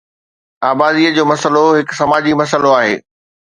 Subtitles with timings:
[0.69, 3.01] آبادي جو مسئلو هڪ سماجي مسئلو آهي